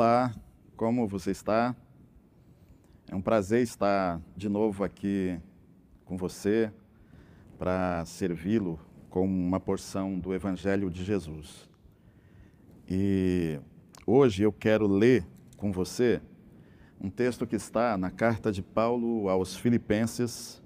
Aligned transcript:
Olá, 0.00 0.34
como 0.78 1.06
você 1.06 1.30
está? 1.30 1.76
É 3.06 3.14
um 3.14 3.20
prazer 3.20 3.62
estar 3.62 4.18
de 4.34 4.48
novo 4.48 4.82
aqui 4.82 5.38
com 6.06 6.16
você 6.16 6.72
para 7.58 8.02
servi-lo 8.06 8.80
com 9.10 9.26
uma 9.26 9.60
porção 9.60 10.18
do 10.18 10.32
Evangelho 10.32 10.88
de 10.88 11.04
Jesus. 11.04 11.68
E 12.88 13.60
hoje 14.06 14.42
eu 14.42 14.50
quero 14.50 14.86
ler 14.86 15.26
com 15.58 15.70
você 15.70 16.22
um 16.98 17.10
texto 17.10 17.46
que 17.46 17.56
está 17.56 17.98
na 17.98 18.10
carta 18.10 18.50
de 18.50 18.62
Paulo 18.62 19.28
aos 19.28 19.54
Filipenses, 19.54 20.62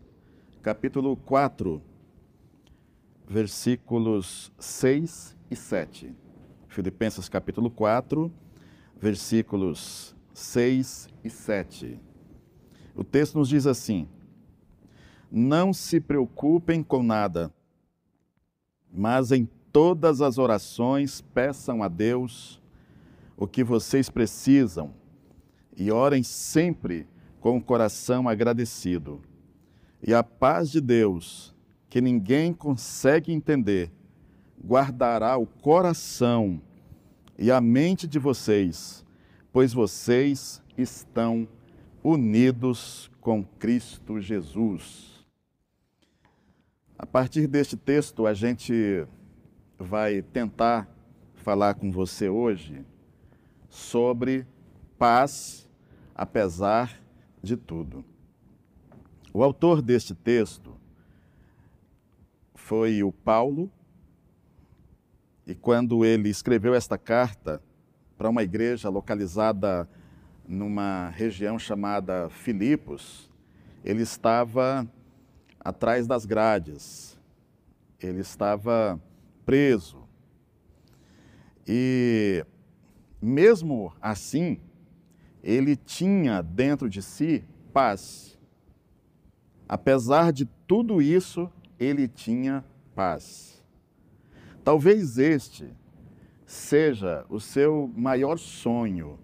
capítulo 0.62 1.16
4, 1.16 1.83
versículos 3.27 4.53
6 4.61 5.37
e 5.51 5.56
7. 5.56 6.14
Filipenses 6.69 7.28
capítulo 7.28 7.69
4, 7.69 8.33
versículos 9.01 10.15
6 10.33 11.09
e 11.23 11.30
7. 11.30 12.00
O 12.95 13.03
texto 13.05 13.39
nos 13.39 13.48
diz 13.48 13.67
assim: 13.67 14.09
Não 15.31 15.73
se 15.73 16.00
preocupem 16.00 16.83
com 16.83 17.03
nada, 17.03 17.53
mas 18.92 19.33
em 19.33 19.48
todas 19.72 20.20
as 20.20 20.39
orações 20.39 21.20
peçam 21.20 21.83
a 21.83 21.89
Deus 21.89 22.62
o 23.37 23.47
que 23.47 23.65
vocês 23.65 24.09
precisam 24.09 24.95
e 25.77 25.91
orem 25.91 26.22
sempre 26.22 27.06
com 27.41 27.56
o 27.56 27.62
coração 27.62 28.28
agradecido. 28.28 29.20
E 30.03 30.15
a 30.15 30.22
paz 30.22 30.70
de 30.70 30.81
Deus, 30.81 31.55
que 31.89 32.00
ninguém 32.00 32.53
consegue 32.53 33.33
entender, 33.33 33.91
guardará 34.65 35.37
o 35.37 35.47
coração 35.47 36.61
e 37.39 37.51
a 37.51 37.61
mente 37.61 38.07
de 38.07 38.19
vocês, 38.19 39.05
pois 39.53 39.73
vocês 39.73 40.63
estão 40.77 41.49
unidos 42.03 43.11
com 43.21 43.45
Cristo 43.45 44.21
Jesus. 44.21 45.27
A 46.99 47.07
partir 47.07 47.47
deste 47.47 47.77
texto, 47.77 48.27
a 48.27 48.35
gente 48.35 49.07
vai 49.79 50.23
tentar 50.23 50.89
falar 51.35 51.75
com 51.75 51.91
você 51.91 52.29
hoje 52.29 52.85
sobre 53.69 54.47
paz 54.99 55.69
apesar 56.15 57.01
de 57.43 57.57
tudo. 57.57 58.05
O 59.33 59.43
autor 59.43 59.83
deste 59.83 60.15
texto 60.15 60.75
foi 62.55 63.03
o 63.03 63.11
Paulo, 63.11 63.71
e 65.47 65.55
quando 65.55 66.05
ele 66.05 66.28
escreveu 66.28 66.75
esta 66.75 66.97
carta 66.97 67.62
para 68.17 68.28
uma 68.28 68.42
igreja 68.42 68.89
localizada 68.89 69.89
numa 70.47 71.11
região 71.11 71.59
chamada 71.59 72.31
Filipos, 72.31 73.31
ele 73.84 74.03
estava 74.03 74.89
atrás 75.60 76.06
das 76.06 76.25
grades, 76.25 77.19
ele 78.00 78.21
estava 78.21 79.00
preso. 79.44 80.03
E 81.66 82.44
mesmo 83.21 83.93
assim, 84.00 84.61
ele 85.43 85.76
tinha 85.76 86.41
dentro 86.43 86.88
de 86.88 87.03
si 87.03 87.44
paz. 87.72 88.38
Apesar 89.69 90.32
de 90.32 90.47
tudo 90.66 91.03
isso, 91.03 91.50
ele 91.78 92.09
tinha 92.09 92.65
paz. 92.94 93.53
Talvez 94.64 95.19
este 95.19 95.69
seja 96.47 97.26
o 97.28 97.38
seu 97.38 97.92
maior 97.94 98.38
sonho, 98.38 99.19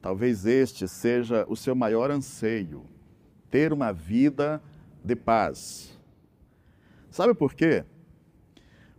talvez 0.00 0.46
este 0.46 0.88
seja 0.88 1.44
o 1.50 1.54
seu 1.54 1.74
maior 1.74 2.10
anseio, 2.10 2.86
ter 3.50 3.74
uma 3.74 3.92
vida 3.92 4.62
de 5.04 5.14
paz. 5.14 6.00
Sabe 7.10 7.34
por 7.34 7.52
quê? 7.52 7.84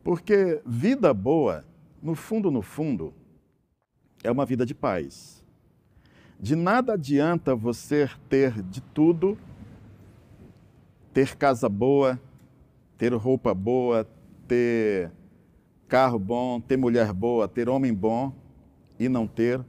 Porque 0.04 0.62
vida 0.64 1.12
boa, 1.16 1.66
no 2.00 2.14
fundo, 2.14 2.52
no 2.52 2.62
fundo, 2.62 3.12
é 4.24 4.32
uma 4.32 4.46
vida 4.46 4.68
de 4.68 4.76
paz. 4.76 5.44
De 6.40 6.56
nada 6.56 6.94
adianta 6.94 7.56
você 7.56 8.08
ter 8.30 8.62
de 8.62 8.82
tudo, 8.82 9.36
ter 11.12 11.36
casa 11.36 11.68
boa, 11.68 12.22
ter 13.00 13.12
roupa 13.14 13.52
boa, 13.52 14.08
ter 14.48 15.12
carro 15.88 16.18
bom, 16.18 16.60
ter 16.60 16.78
mulher 16.78 17.14
boa, 17.14 17.48
ter 17.48 17.70
homem 17.70 17.94
bom 17.94 18.34
e 19.00 19.08
não 19.08 19.28
ter 19.28 19.64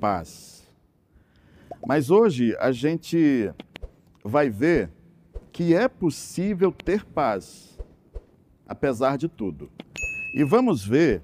paz. 0.00 0.66
Mas 1.86 2.10
hoje 2.10 2.56
a 2.58 2.72
gente 2.72 3.52
vai 4.22 4.48
ver 4.48 4.90
que 5.52 5.74
é 5.74 5.86
possível 5.86 6.72
ter 6.72 7.04
paz, 7.04 7.78
apesar 8.66 9.16
de 9.16 9.28
tudo. 9.28 9.70
E 10.34 10.42
vamos 10.42 10.84
ver, 10.84 11.22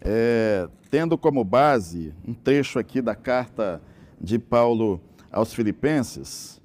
é, 0.00 0.68
tendo 0.90 1.18
como 1.18 1.44
base 1.44 2.14
um 2.26 2.32
trecho 2.32 2.78
aqui 2.78 3.02
da 3.02 3.14
carta 3.14 3.82
de 4.20 4.38
Paulo 4.38 5.00
aos 5.30 5.52
Filipenses, 5.52 6.60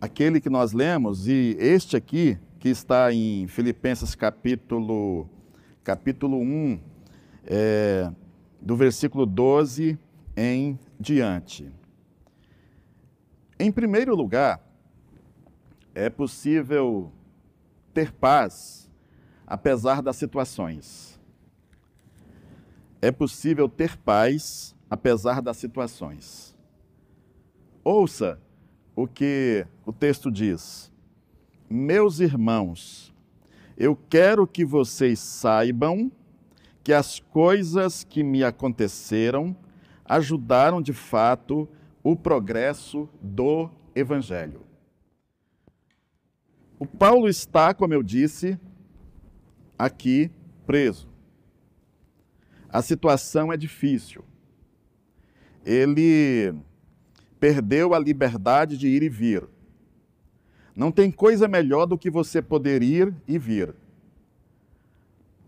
aquele 0.00 0.40
que 0.40 0.50
nós 0.50 0.72
lemos, 0.72 1.26
e 1.26 1.56
este 1.58 1.96
aqui, 1.96 2.38
que 2.58 2.68
está 2.68 3.12
em 3.12 3.46
Filipenses 3.46 4.14
capítulo, 4.14 5.28
capítulo 5.88 6.38
1, 6.38 6.78
é, 7.46 8.12
do 8.60 8.76
versículo 8.76 9.24
12 9.24 9.98
em 10.36 10.78
diante. 11.00 11.72
Em 13.58 13.72
primeiro 13.72 14.14
lugar, 14.14 14.60
é 15.94 16.10
possível 16.10 17.10
ter 17.94 18.12
paz 18.12 18.90
apesar 19.46 20.02
das 20.02 20.16
situações. 20.16 21.18
É 23.00 23.10
possível 23.10 23.66
ter 23.66 23.96
paz 23.96 24.76
apesar 24.90 25.40
das 25.40 25.56
situações. 25.56 26.54
Ouça 27.82 28.38
o 28.94 29.06
que 29.06 29.66
o 29.86 29.92
texto 29.94 30.30
diz. 30.30 30.92
Meus 31.70 32.20
irmãos, 32.20 33.14
eu 33.80 33.94
quero 33.94 34.44
que 34.44 34.64
vocês 34.64 35.20
saibam 35.20 36.10
que 36.82 36.92
as 36.92 37.20
coisas 37.20 38.02
que 38.02 38.24
me 38.24 38.42
aconteceram 38.42 39.56
ajudaram 40.04 40.82
de 40.82 40.92
fato 40.92 41.68
o 42.02 42.16
progresso 42.16 43.08
do 43.22 43.70
Evangelho. 43.94 44.62
O 46.76 46.86
Paulo 46.86 47.28
está, 47.28 47.72
como 47.72 47.94
eu 47.94 48.02
disse, 48.02 48.58
aqui 49.78 50.28
preso. 50.66 51.08
A 52.68 52.82
situação 52.82 53.52
é 53.52 53.56
difícil. 53.56 54.24
Ele 55.64 56.52
perdeu 57.38 57.94
a 57.94 57.98
liberdade 58.00 58.76
de 58.76 58.88
ir 58.88 59.04
e 59.04 59.08
vir. 59.08 59.48
Não 60.78 60.92
tem 60.92 61.10
coisa 61.10 61.48
melhor 61.48 61.86
do 61.86 61.98
que 61.98 62.08
você 62.08 62.40
poder 62.40 62.84
ir 62.84 63.12
e 63.26 63.36
vir. 63.36 63.74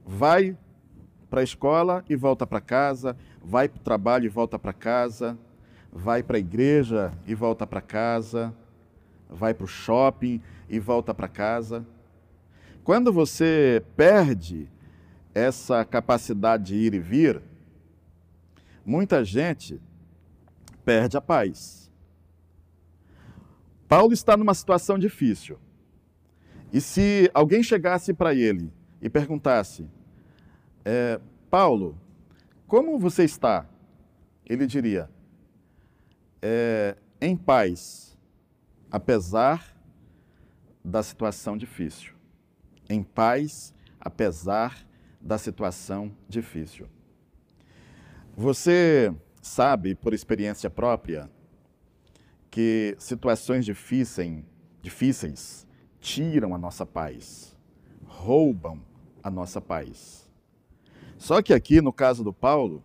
Vai 0.05 0.59
para 1.31 1.39
a 1.39 1.45
escola 1.45 2.05
e 2.09 2.17
volta 2.17 2.45
para 2.45 2.61
casa, 2.61 3.17
vai 3.41 3.69
para 3.69 3.79
o 3.79 3.85
trabalho 3.85 4.27
e 4.27 4.29
volta 4.29 4.59
para 4.59 4.73
casa, 4.73 5.39
vai 5.93 6.21
para 6.21 6.37
a 6.37 6.41
igreja 6.41 7.13
e 7.29 7.33
volta 7.33 7.65
para 7.65 7.81
casa, 7.81 8.53
vai 9.29 9.55
para 9.55 9.67
o 9.67 9.69
shopping 9.69 10.43
e 10.69 10.81
volta 10.81 11.15
para 11.15 11.29
casa. 11.29 11.87
Quando 12.83 13.13
você 13.13 13.85
perde 13.97 14.69
essa 15.33 15.85
capacidade 15.85 16.65
de 16.65 16.75
ir 16.75 16.93
e 16.93 16.99
vir, 16.99 17.41
muita 18.85 19.25
gente 19.25 19.81
perde 20.85 21.17
a 21.17 21.21
paz. 21.21 21.89
Paulo 23.91 24.13
está 24.13 24.37
numa 24.37 24.55
situação 24.55 24.97
difícil. 24.97 25.59
E 26.73 26.81
se 26.81 27.29
alguém 27.35 27.61
chegasse 27.61 28.15
para 28.15 28.33
ele 28.33 28.73
e 29.03 29.11
perguntasse: 29.11 29.85
é, 30.85 31.21
Paulo, 31.51 31.99
como 32.69 32.97
você 33.01 33.25
está? 33.25 33.69
Ele 34.47 34.65
diria: 34.65 35.11
é, 36.41 36.97
em 37.21 37.37
paz, 37.37 38.17
apesar 38.93 39.77
da 40.85 41.03
situação 41.03 41.57
difícil. 41.57 42.15
Em 42.89 43.03
paz, 43.03 43.75
apesar 43.99 44.87
da 45.21 45.37
situação 45.37 46.15
difícil. 46.29 46.87
Você 48.37 49.13
sabe, 49.43 49.97
por 49.97 50.15
experiência 50.15 50.71
própria, 50.71 51.29
que 52.51 52.97
situações 52.99 53.65
difíceis, 53.65 54.43
difíceis 54.83 55.67
tiram 56.01 56.55
a 56.55 56.59
nossa 56.59 56.85
paz, 56.85 57.57
roubam 58.05 58.81
a 59.23 59.31
nossa 59.31 59.61
paz. 59.61 60.29
Só 61.17 61.41
que 61.41 61.53
aqui, 61.55 61.81
no 61.81 61.93
caso 61.93 62.25
do 62.25 62.33
Paulo, 62.33 62.83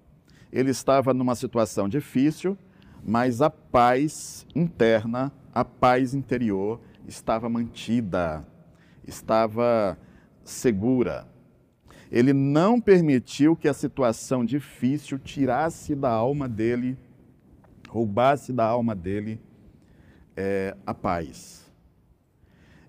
ele 0.52 0.70
estava 0.70 1.14
numa 1.14 1.36
situação 1.36 1.90
difícil, 1.90 2.58
mas 3.04 3.42
a 3.42 3.50
paz 3.50 4.46
interna, 4.54 5.32
a 5.54 5.66
paz 5.66 6.14
interior 6.14 6.80
estava 7.08 7.50
mantida, 7.50 8.46
estava 9.08 9.98
segura. 10.44 11.28
Ele 12.12 12.34
não 12.34 12.80
permitiu 12.80 13.56
que 13.56 13.68
a 13.68 13.74
situação 13.74 14.46
difícil 14.46 15.18
tirasse 15.18 15.96
da 15.96 16.10
alma 16.10 16.48
dele, 16.48 16.98
roubasse 17.90 18.54
da 18.54 18.66
alma 18.66 18.94
dele 18.94 19.40
é, 20.36 20.76
a 20.86 20.94
paz. 20.94 21.66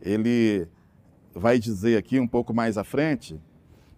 Ele 0.00 0.66
vai 1.34 1.58
dizer 1.58 1.96
aqui 1.96 2.18
um 2.18 2.26
pouco 2.26 2.54
mais 2.54 2.78
à 2.78 2.84
frente 2.84 3.40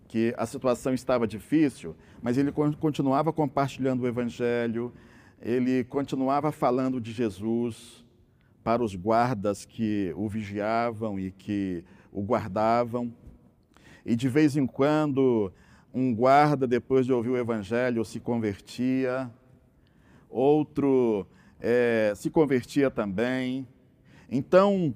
que 0.09 0.35
a 0.37 0.47
situação 0.47 0.95
estava 0.95 1.27
difícil, 1.27 1.95
mas 2.23 2.39
ele 2.39 2.51
continuava 2.53 3.33
compartilhando 3.33 4.03
o 4.03 4.07
evangelho, 4.07 4.93
ele 5.41 5.85
continuava 5.85 6.51
falando 6.51 7.01
de 7.01 7.13
Jesus 7.13 8.05
para 8.65 8.83
os 8.83 8.95
guardas 8.95 9.65
que 9.65 10.13
o 10.17 10.29
vigiavam 10.29 11.19
e 11.19 11.31
que 11.31 11.85
o 12.13 12.23
guardavam. 12.23 13.13
E 14.05 14.17
de 14.17 14.29
vez 14.29 14.57
em 14.57 14.67
quando, 14.67 15.53
um 15.93 16.15
guarda, 16.15 16.67
depois 16.67 17.07
de 17.07 17.13
ouvir 17.13 17.31
o 17.31 17.37
evangelho, 17.37 18.05
se 18.05 18.19
convertia, 18.19 19.31
outro 20.29 21.27
é, 21.61 22.13
se 22.17 22.31
convertia 22.31 22.91
também. 22.91 23.67
Então, 24.31 24.95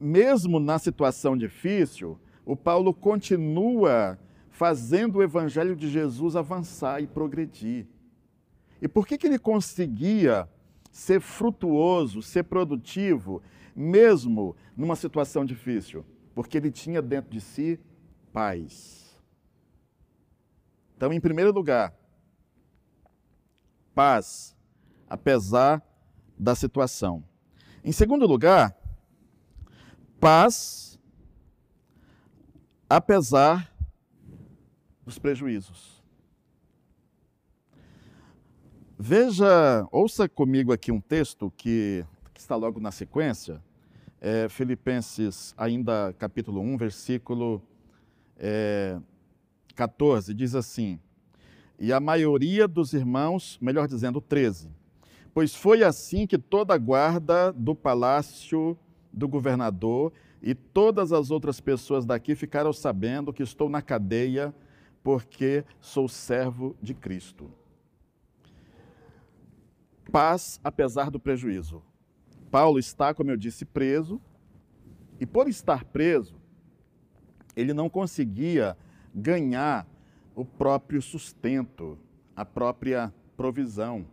mesmo 0.00 0.58
na 0.58 0.78
situação 0.78 1.36
difícil, 1.36 2.18
o 2.44 2.56
Paulo 2.56 2.92
continua 2.92 4.18
fazendo 4.50 5.16
o 5.16 5.22
evangelho 5.22 5.76
de 5.76 5.88
Jesus 5.88 6.36
avançar 6.36 7.02
e 7.02 7.06
progredir. 7.06 7.86
E 8.80 8.88
por 8.88 9.06
que, 9.06 9.16
que 9.16 9.26
ele 9.26 9.38
conseguia 9.38 10.48
ser 10.90 11.20
frutuoso, 11.20 12.20
ser 12.20 12.44
produtivo, 12.44 13.42
mesmo 13.74 14.56
numa 14.76 14.96
situação 14.96 15.44
difícil? 15.44 16.04
Porque 16.34 16.56
ele 16.56 16.70
tinha 16.70 17.00
dentro 17.00 17.30
de 17.30 17.40
si 17.40 17.78
paz. 18.32 19.20
Então, 20.96 21.12
em 21.12 21.20
primeiro 21.20 21.52
lugar, 21.52 21.94
paz, 23.94 24.56
apesar 25.08 25.82
da 26.42 26.56
situação. 26.56 27.22
Em 27.84 27.92
segundo 27.92 28.26
lugar, 28.26 28.76
paz, 30.18 30.98
apesar 32.90 33.72
dos 35.04 35.20
prejuízos. 35.20 36.02
Veja, 38.98 39.86
ouça 39.92 40.28
comigo 40.28 40.72
aqui 40.72 40.90
um 40.90 41.00
texto 41.00 41.52
que, 41.56 42.04
que 42.34 42.40
está 42.40 42.56
logo 42.56 42.80
na 42.80 42.90
sequência, 42.90 43.62
é 44.20 44.48
Filipenses, 44.48 45.54
ainda 45.56 46.12
capítulo 46.18 46.60
1, 46.60 46.76
versículo 46.76 47.62
é, 48.36 48.98
14, 49.76 50.34
diz 50.34 50.56
assim: 50.56 50.98
E 51.78 51.92
a 51.92 52.00
maioria 52.00 52.66
dos 52.66 52.92
irmãos, 52.92 53.58
melhor 53.60 53.86
dizendo, 53.86 54.20
13, 54.20 54.81
pois 55.34 55.54
foi 55.54 55.82
assim 55.82 56.26
que 56.26 56.38
toda 56.38 56.74
a 56.74 56.78
guarda 56.78 57.52
do 57.52 57.74
palácio 57.74 58.78
do 59.12 59.28
governador 59.28 60.12
e 60.42 60.54
todas 60.54 61.12
as 61.12 61.30
outras 61.30 61.60
pessoas 61.60 62.04
daqui 62.04 62.34
ficaram 62.34 62.72
sabendo 62.72 63.32
que 63.32 63.42
estou 63.42 63.68
na 63.68 63.80
cadeia 63.80 64.54
porque 65.02 65.64
sou 65.80 66.08
servo 66.08 66.76
de 66.80 66.94
Cristo. 66.94 67.50
Paz 70.10 70.60
apesar 70.62 71.10
do 71.10 71.18
prejuízo. 71.18 71.82
Paulo 72.50 72.78
está, 72.78 73.14
como 73.14 73.30
eu 73.30 73.36
disse, 73.36 73.64
preso, 73.64 74.20
e 75.18 75.24
por 75.24 75.48
estar 75.48 75.84
preso, 75.84 76.34
ele 77.56 77.72
não 77.72 77.88
conseguia 77.88 78.76
ganhar 79.14 79.86
o 80.34 80.44
próprio 80.44 81.00
sustento, 81.00 81.98
a 82.34 82.44
própria 82.44 83.12
provisão. 83.36 84.06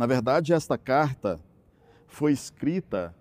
Na 0.00 0.06
verdade, 0.06 0.54
esta 0.54 0.78
carta 0.78 1.38
foi 2.06 2.32
escrita 2.32 3.14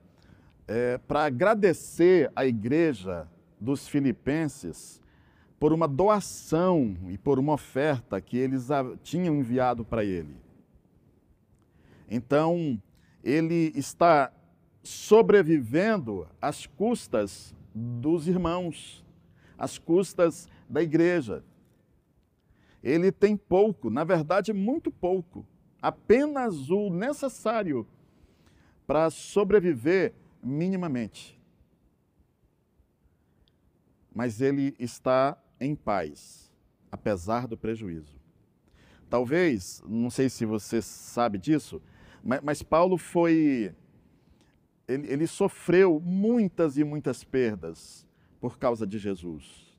é, 0.65 0.97
para 0.97 1.25
agradecer 1.25 2.31
à 2.33 2.45
igreja 2.45 3.27
dos 3.59 3.85
filipenses 3.85 5.01
por 5.59 5.73
uma 5.73 5.89
doação 5.89 6.95
e 7.09 7.17
por 7.17 7.37
uma 7.37 7.51
oferta 7.51 8.21
que 8.21 8.37
eles 8.37 8.69
tinham 9.03 9.35
enviado 9.35 9.83
para 9.83 10.05
ele. 10.05 10.37
Então, 12.09 12.81
ele 13.21 13.73
está 13.75 14.31
sobrevivendo 14.81 16.29
às 16.41 16.65
custas 16.65 17.53
dos 17.75 18.25
irmãos, 18.25 19.05
às 19.57 19.77
custas 19.77 20.47
da 20.69 20.81
igreja. 20.81 21.43
Ele 22.81 23.11
tem 23.11 23.35
pouco, 23.35 23.89
na 23.89 24.05
verdade, 24.05 24.53
muito 24.53 24.89
pouco, 24.89 25.45
apenas 25.81 26.69
o 26.69 26.89
necessário 26.89 27.87
para 28.85 29.09
sobreviver 29.09 30.13
minimamente. 30.41 31.39
Mas 34.13 34.41
ele 34.41 34.75
está 34.79 35.37
em 35.59 35.75
paz, 35.75 36.51
apesar 36.91 37.47
do 37.47 37.57
prejuízo. 37.57 38.19
Talvez, 39.09 39.83
não 39.87 40.09
sei 40.09 40.29
se 40.29 40.45
você 40.45 40.81
sabe 40.81 41.37
disso, 41.37 41.81
mas, 42.23 42.41
mas 42.41 42.63
Paulo 42.63 42.97
foi. 42.97 43.73
Ele, 44.87 45.07
ele 45.11 45.27
sofreu 45.27 45.99
muitas 45.99 46.77
e 46.77 46.83
muitas 46.83 47.23
perdas 47.23 48.05
por 48.39 48.57
causa 48.57 48.85
de 48.87 48.97
Jesus. 48.97 49.77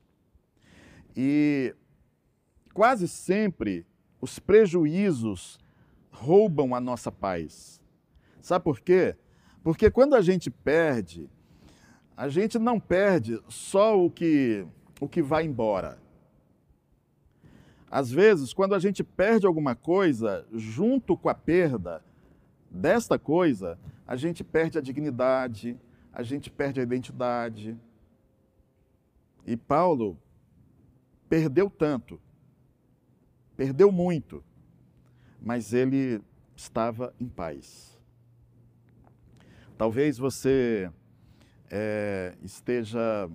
E 1.16 1.74
quase 2.72 3.08
sempre 3.08 3.84
os 4.20 4.38
prejuízos 4.38 5.58
roubam 6.10 6.74
a 6.74 6.80
nossa 6.80 7.10
paz. 7.10 7.80
Sabe 8.40 8.64
por 8.64 8.80
quê? 8.80 9.16
Porque 9.62 9.90
quando 9.90 10.14
a 10.14 10.20
gente 10.20 10.50
perde, 10.50 11.28
a 12.16 12.28
gente 12.28 12.58
não 12.58 12.78
perde 12.78 13.40
só 13.48 13.98
o 13.98 14.10
que, 14.10 14.66
o 15.00 15.08
que 15.08 15.22
vai 15.22 15.44
embora. 15.44 15.98
Às 17.90 18.10
vezes, 18.10 18.52
quando 18.52 18.74
a 18.74 18.78
gente 18.78 19.02
perde 19.02 19.46
alguma 19.46 19.74
coisa, 19.74 20.46
junto 20.52 21.16
com 21.16 21.28
a 21.28 21.34
perda 21.34 22.04
desta 22.70 23.18
coisa, 23.18 23.78
a 24.06 24.16
gente 24.16 24.44
perde 24.44 24.78
a 24.78 24.80
dignidade, 24.80 25.76
a 26.12 26.22
gente 26.22 26.50
perde 26.50 26.80
a 26.80 26.82
identidade. 26.82 27.76
E 29.44 29.56
Paulo 29.56 30.16
perdeu 31.28 31.68
tanto, 31.68 32.20
perdeu 33.56 33.90
muito, 33.90 34.44
mas 35.40 35.72
ele 35.72 36.20
estava 36.54 37.14
em 37.18 37.28
paz. 37.28 37.98
Talvez 39.78 40.18
você 40.18 40.90
é, 41.70 42.36
esteja 42.42 43.30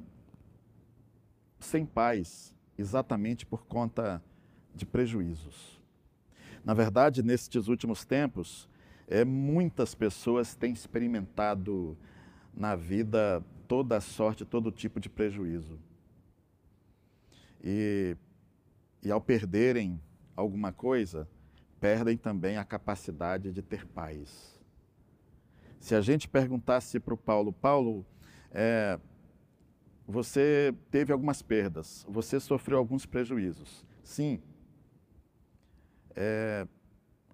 sem 1.59 1.85
paz 1.85 2.53
exatamente 2.77 3.45
por 3.45 3.65
conta 3.65 4.21
de 4.75 4.85
prejuízos. 4.85 5.81
Na 6.63 6.73
verdade, 6.73 7.23
nestes 7.23 7.67
últimos 7.67 8.05
tempos, 8.05 8.69
é, 9.07 9.23
muitas 9.23 9.95
pessoas 9.95 10.55
têm 10.55 10.73
experimentado 10.73 11.97
na 12.53 12.75
vida 12.75 13.43
toda 13.67 13.97
a 13.97 14.01
sorte, 14.01 14.45
todo 14.45 14.71
tipo 14.71 14.99
de 14.99 15.09
prejuízo. 15.09 15.79
E, 17.63 18.15
e 19.01 19.11
ao 19.11 19.21
perderem 19.21 19.99
alguma 20.35 20.71
coisa, 20.71 21.27
perdem 21.85 22.17
também 22.17 22.57
a 22.57 22.65
capacidade 22.65 23.51
de 23.51 23.61
ter 23.61 23.85
paz. 23.85 24.59
Se 25.79 25.93
a 25.93 26.01
gente 26.01 26.27
perguntasse 26.27 26.99
para 26.99 27.13
o 27.13 27.17
Paulo, 27.17 27.53
Paulo, 27.53 28.03
é, 28.49 28.99
você 30.07 30.73
teve 30.89 31.13
algumas 31.13 31.43
perdas, 31.43 32.03
você 32.09 32.39
sofreu 32.39 32.79
alguns 32.79 33.05
prejuízos. 33.05 33.85
Sim. 34.01 34.41
É, 36.15 36.67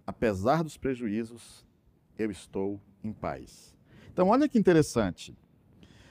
apesar 0.05 0.65
dos 0.65 0.75
prejuízos, 0.75 1.65
eu 2.19 2.29
estou 2.29 2.77
em 3.01 3.13
paz. 3.13 3.73
Então, 4.11 4.27
olha 4.27 4.49
que 4.49 4.59
interessante. 4.59 5.33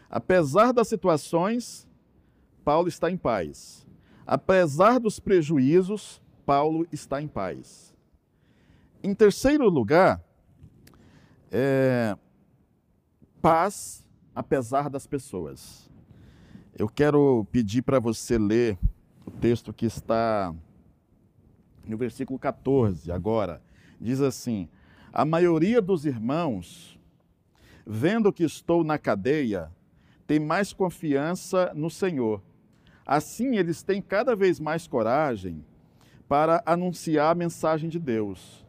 Apesar 0.09 0.73
das 0.73 0.89
situações, 0.89 1.87
Paulo 2.65 2.89
está 2.89 3.11
em 3.11 3.19
paz. 3.19 3.87
Apesar 4.27 4.99
dos 4.99 5.21
prejuízos, 5.21 6.23
Paulo 6.47 6.89
está 6.91 7.21
em 7.21 7.29
paz. 7.29 7.90
Em 9.03 9.15
terceiro 9.15 9.67
lugar, 9.69 10.23
é, 11.51 12.15
paz 13.41 14.07
apesar 14.35 14.91
das 14.91 15.07
pessoas. 15.07 15.91
Eu 16.77 16.89
quero 16.89 17.47
pedir 17.51 17.83
para 17.83 17.99
você 17.99 18.37
ler 18.39 18.79
o 19.25 19.31
texto 19.31 19.73
que 19.73 19.87
está 19.87 20.55
no 21.87 21.97
versículo 21.97 22.39
14, 22.39 23.11
agora, 23.11 23.63
diz 24.01 24.21
assim: 24.21 24.69
A 25.13 25.25
maioria 25.25 25.81
dos 25.81 26.05
irmãos, 26.05 26.99
vendo 27.87 28.33
que 28.33 28.45
estou 28.45 28.85
na 28.85 28.99
cadeia, 28.99 29.71
tem 30.27 30.39
mais 30.39 30.73
confiança 30.73 31.73
no 31.75 31.91
Senhor. 31.91 32.43
Assim, 33.07 33.57
eles 33.57 33.83
têm 33.83 34.01
cada 34.01 34.37
vez 34.37 34.61
mais 34.61 34.87
coragem 34.87 35.65
para 36.29 36.63
anunciar 36.65 37.33
a 37.33 37.35
mensagem 37.35 37.89
de 37.89 37.99
Deus. 37.99 38.65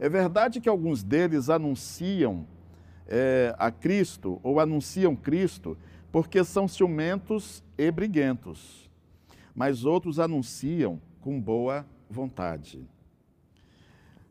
É 0.00 0.08
verdade 0.08 0.60
que 0.60 0.68
alguns 0.68 1.02
deles 1.02 1.50
anunciam 1.50 2.46
é, 3.06 3.54
a 3.58 3.70
Cristo 3.70 4.38
ou 4.42 4.60
anunciam 4.60 5.16
Cristo 5.16 5.76
porque 6.12 6.44
são 6.44 6.68
ciumentos 6.68 7.62
e 7.76 7.90
briguentos, 7.90 8.88
mas 9.54 9.84
outros 9.84 10.18
anunciam 10.18 11.00
com 11.20 11.40
boa 11.40 11.84
vontade. 12.08 12.86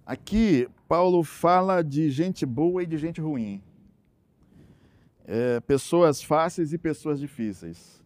Aqui, 0.06 0.70
Paulo 0.88 1.22
fala 1.22 1.84
de 1.84 2.10
gente 2.10 2.46
boa 2.46 2.82
e 2.82 2.86
de 2.86 2.98
gente 2.98 3.20
ruim, 3.20 3.62
é, 5.26 5.60
pessoas 5.60 6.24
fáceis 6.24 6.72
e 6.72 6.78
pessoas 6.78 7.20
difíceis. 7.20 8.02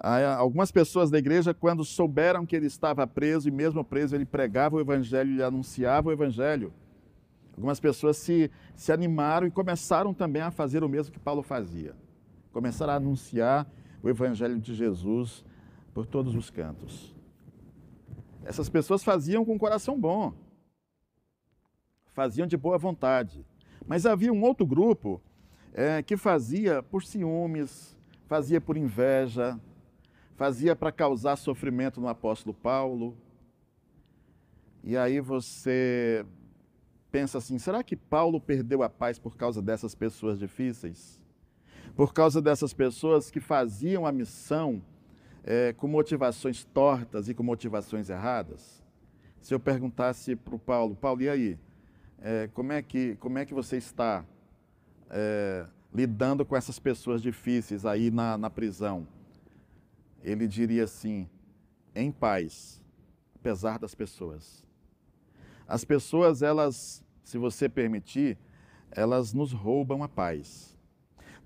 Algumas 0.00 0.70
pessoas 0.70 1.10
da 1.10 1.18
igreja, 1.18 1.52
quando 1.52 1.84
souberam 1.84 2.46
que 2.46 2.54
ele 2.54 2.66
estava 2.66 3.06
preso, 3.06 3.48
e 3.48 3.50
mesmo 3.50 3.84
preso, 3.84 4.14
ele 4.14 4.24
pregava 4.24 4.76
o 4.76 4.80
evangelho, 4.80 5.30
ele 5.30 5.42
anunciava 5.42 6.08
o 6.08 6.12
evangelho. 6.12 6.72
Algumas 7.56 7.80
pessoas 7.80 8.16
se, 8.16 8.48
se 8.76 8.92
animaram 8.92 9.46
e 9.48 9.50
começaram 9.50 10.14
também 10.14 10.40
a 10.40 10.52
fazer 10.52 10.84
o 10.84 10.88
mesmo 10.88 11.12
que 11.12 11.18
Paulo 11.18 11.42
fazia. 11.42 11.96
Começaram 12.52 12.92
a 12.92 12.96
anunciar 12.96 13.66
o 14.00 14.08
evangelho 14.08 14.60
de 14.60 14.72
Jesus 14.72 15.44
por 15.92 16.06
todos 16.06 16.36
os 16.36 16.48
cantos. 16.50 17.12
Essas 18.44 18.68
pessoas 18.68 19.02
faziam 19.02 19.44
com 19.44 19.58
coração 19.58 19.98
bom, 19.98 20.32
faziam 22.12 22.46
de 22.46 22.56
boa 22.56 22.78
vontade. 22.78 23.44
Mas 23.84 24.06
havia 24.06 24.32
um 24.32 24.42
outro 24.42 24.64
grupo 24.64 25.20
é, 25.74 26.00
que 26.02 26.16
fazia 26.16 26.82
por 26.82 27.02
ciúmes, 27.02 27.96
fazia 28.28 28.60
por 28.60 28.76
inveja, 28.76 29.58
fazia 30.38 30.76
para 30.76 30.92
causar 30.92 31.34
sofrimento 31.34 32.00
no 32.00 32.06
apóstolo 32.06 32.54
Paulo. 32.54 33.16
E 34.84 34.96
aí 34.96 35.20
você 35.20 36.24
pensa 37.10 37.38
assim: 37.38 37.58
será 37.58 37.82
que 37.82 37.96
Paulo 37.96 38.40
perdeu 38.40 38.84
a 38.84 38.88
paz 38.88 39.18
por 39.18 39.36
causa 39.36 39.60
dessas 39.60 39.96
pessoas 39.96 40.38
difíceis? 40.38 41.20
Por 41.96 42.14
causa 42.14 42.40
dessas 42.40 42.72
pessoas 42.72 43.32
que 43.32 43.40
faziam 43.40 44.06
a 44.06 44.12
missão 44.12 44.80
é, 45.42 45.72
com 45.72 45.88
motivações 45.88 46.64
tortas 46.64 47.28
e 47.28 47.34
com 47.34 47.42
motivações 47.42 48.08
erradas? 48.08 48.80
Se 49.40 49.52
eu 49.52 49.58
perguntasse 49.58 50.36
para 50.36 50.54
o 50.54 50.58
Paulo, 50.58 50.94
Paulo, 50.94 51.20
e 51.20 51.28
aí? 51.28 51.58
É, 52.20 52.48
como, 52.54 52.72
é 52.72 52.80
que, 52.80 53.16
como 53.16 53.38
é 53.38 53.44
que 53.44 53.54
você 53.54 53.76
está 53.76 54.24
é, 55.10 55.66
lidando 55.92 56.44
com 56.44 56.56
essas 56.56 56.78
pessoas 56.78 57.20
difíceis 57.20 57.84
aí 57.84 58.10
na, 58.10 58.38
na 58.38 58.50
prisão? 58.50 59.06
Ele 60.22 60.46
diria 60.46 60.84
assim: 60.84 61.28
em 61.94 62.10
paz, 62.10 62.82
apesar 63.34 63.78
das 63.78 63.94
pessoas. 63.94 64.64
As 65.66 65.84
pessoas, 65.84 66.42
elas, 66.42 67.04
se 67.22 67.36
você 67.38 67.68
permitir, 67.68 68.38
elas 68.90 69.32
nos 69.32 69.52
roubam 69.52 70.02
a 70.02 70.08
paz. 70.08 70.76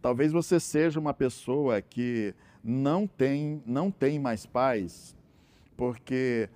Talvez 0.01 0.33
você 0.33 0.59
seja 0.59 0.99
uma 0.99 1.15
pessoa 1.15 1.81
que 1.81 2.35
não 2.63 3.07
tem, 3.07 3.63
não 3.67 3.91
tem 3.91 4.19
mais 4.19 4.47
paz, 4.47 5.17
porque 5.77 6.49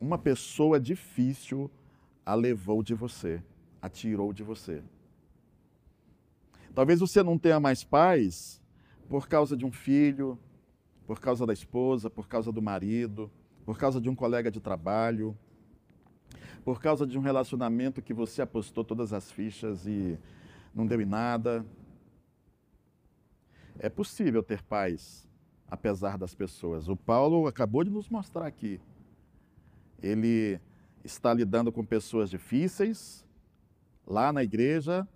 uma 0.00 0.18
pessoa 0.18 0.80
difícil 0.80 1.70
a 2.26 2.34
levou 2.34 2.82
de 2.82 2.94
você, 2.94 3.42
a 3.80 3.88
tirou 3.88 4.32
de 4.32 4.42
você. 4.42 4.82
Talvez 6.74 7.00
você 7.00 7.22
não 7.22 7.38
tenha 7.38 7.60
mais 7.60 7.84
paz 7.84 8.60
por 9.08 9.28
causa 9.28 9.56
de 9.56 9.64
um 9.64 9.70
filho, 9.70 10.38
por 11.06 11.20
causa 11.20 11.46
da 11.46 11.52
esposa, 11.52 12.08
por 12.08 12.28
causa 12.28 12.50
do 12.50 12.62
marido, 12.62 13.30
por 13.64 13.78
causa 13.78 14.00
de 14.00 14.08
um 14.08 14.14
colega 14.14 14.50
de 14.50 14.60
trabalho, 14.60 15.36
por 16.64 16.80
causa 16.80 17.06
de 17.06 17.18
um 17.18 17.20
relacionamento 17.20 18.02
que 18.02 18.14
você 18.14 18.42
apostou 18.42 18.84
todas 18.84 19.12
as 19.12 19.30
fichas 19.30 19.86
e 19.86 20.18
não 20.74 20.86
deu 20.86 21.00
em 21.00 21.06
nada. 21.06 21.64
É 23.78 23.88
possível 23.88 24.42
ter 24.42 24.62
paz 24.62 25.28
apesar 25.68 26.16
das 26.16 26.34
pessoas. 26.34 26.88
O 26.88 26.96
Paulo 26.96 27.46
acabou 27.46 27.84
de 27.84 27.90
nos 27.90 28.08
mostrar 28.08 28.46
aqui. 28.46 28.80
Ele 30.02 30.60
está 31.02 31.34
lidando 31.34 31.70
com 31.72 31.84
pessoas 31.84 32.30
difíceis 32.30 33.24
lá 34.06 34.32
na 34.32 34.42
igreja, 34.42 35.06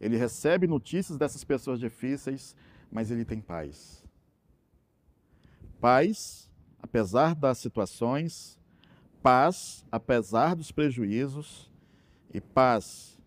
ele 0.00 0.16
recebe 0.16 0.66
notícias 0.66 1.16
dessas 1.16 1.44
pessoas 1.44 1.78
difíceis, 1.78 2.54
mas 2.90 3.10
ele 3.10 3.24
tem 3.24 3.40
paz. 3.40 4.05
Paz, 5.80 6.50
apesar 6.80 7.34
das 7.34 7.58
situações, 7.58 8.58
paz, 9.22 9.84
apesar 9.90 10.54
dos 10.54 10.70
prejuízos, 10.70 11.70
e 12.32 12.40
paz, 12.40 13.18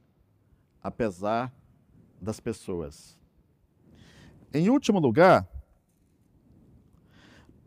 apesar 0.84 1.54
das 2.22 2.40
pessoas. 2.40 3.18
Em 4.54 4.70
último 4.70 5.00
lugar, 5.00 5.48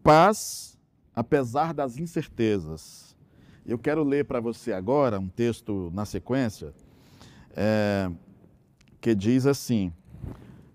paz, 0.02 0.78
apesar 1.14 1.72
das 1.72 1.96
incertezas. 1.96 3.16
Eu 3.64 3.78
quero 3.78 4.02
ler 4.02 4.24
para 4.24 4.40
você 4.40 4.72
agora 4.72 5.18
um 5.18 5.28
texto 5.28 5.90
na 5.94 6.04
sequência. 6.04 6.74
É, 7.54 8.10
que 9.00 9.14
diz 9.14 9.46
assim: 9.46 9.92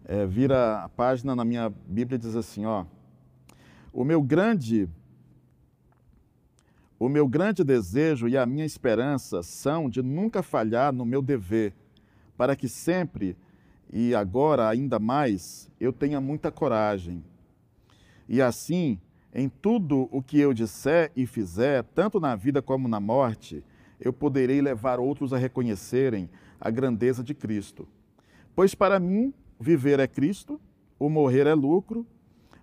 é, 0.06 0.26
vira 0.26 0.84
a 0.84 0.90
página 0.90 1.36
na 1.36 1.44
minha 1.44 1.70
Bíblia 1.70 2.18
diz 2.20 2.36
assim, 2.36 2.66
ó, 2.66 2.86
o 3.98 4.04
meu 4.04 4.22
grande 4.22 4.88
o 7.00 7.10
meu 7.10 7.28
grande 7.28 7.64
desejo 7.64 8.28
e 8.28 8.38
a 8.38 8.46
minha 8.46 8.64
esperança 8.64 9.42
são 9.42 9.90
de 9.90 10.04
nunca 10.04 10.44
falhar 10.44 10.94
no 10.94 11.04
meu 11.04 11.20
dever, 11.20 11.74
para 12.38 12.56
que 12.56 12.70
sempre 12.70 13.36
e 13.92 14.14
agora 14.14 14.70
ainda 14.70 15.00
mais 15.00 15.68
eu 15.80 15.92
tenha 15.92 16.22
muita 16.22 16.52
coragem. 16.52 17.24
E 18.30 18.40
assim, 18.40 19.00
em 19.34 19.50
tudo 19.50 20.08
o 20.12 20.22
que 20.22 20.40
eu 20.40 20.54
disser 20.54 21.12
e 21.16 21.26
fizer, 21.26 21.84
tanto 21.96 22.20
na 22.20 22.36
vida 22.36 22.62
como 22.62 22.88
na 22.88 23.00
morte, 23.00 23.64
eu 24.00 24.14
poderei 24.14 24.62
levar 24.62 25.00
outros 25.00 25.34
a 25.34 25.38
reconhecerem 25.38 26.30
a 26.62 26.70
grandeza 26.70 27.24
de 27.24 27.34
Cristo. 27.34 27.88
Pois 28.56 28.76
para 28.76 29.00
mim, 29.00 29.34
viver 29.60 30.00
é 30.00 30.08
Cristo, 30.08 30.62
o 31.00 31.10
morrer 31.10 31.48
é 31.48 31.56
lucro, 31.56 32.06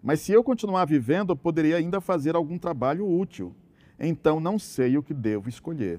mas 0.05 0.21
se 0.21 0.33
eu 0.33 0.45
continuar 0.45 0.85
vivendo, 0.85 1.35
poderia 1.35 1.79
ainda 1.79 1.99
fazer 1.99 2.37
algum 2.37 2.59
trabalho 2.59 3.09
útil. 3.11 3.57
Então 3.99 4.39
não 4.39 4.59
sei 4.59 4.99
o 4.99 5.03
que 5.03 5.15
devo 5.15 5.49
escolher. 5.49 5.99